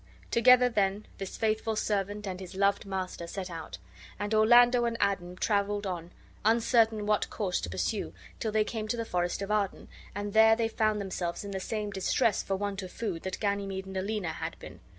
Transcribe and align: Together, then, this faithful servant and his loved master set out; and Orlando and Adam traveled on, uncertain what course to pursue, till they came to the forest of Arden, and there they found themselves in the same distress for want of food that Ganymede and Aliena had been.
Together, 0.31 0.67
then, 0.67 1.05
this 1.19 1.37
faithful 1.37 1.75
servant 1.75 2.25
and 2.25 2.39
his 2.39 2.55
loved 2.55 2.87
master 2.87 3.27
set 3.27 3.51
out; 3.51 3.77
and 4.17 4.33
Orlando 4.33 4.85
and 4.85 4.97
Adam 4.99 5.35
traveled 5.35 5.85
on, 5.85 6.09
uncertain 6.43 7.05
what 7.05 7.29
course 7.29 7.61
to 7.61 7.69
pursue, 7.69 8.11
till 8.39 8.51
they 8.51 8.63
came 8.63 8.87
to 8.87 8.97
the 8.97 9.05
forest 9.05 9.43
of 9.43 9.51
Arden, 9.51 9.87
and 10.15 10.33
there 10.33 10.55
they 10.55 10.67
found 10.67 10.99
themselves 10.99 11.43
in 11.45 11.51
the 11.51 11.59
same 11.59 11.91
distress 11.91 12.41
for 12.41 12.55
want 12.55 12.81
of 12.81 12.91
food 12.91 13.21
that 13.21 13.39
Ganymede 13.39 13.85
and 13.85 13.95
Aliena 13.95 14.29
had 14.33 14.57
been. 14.57 14.79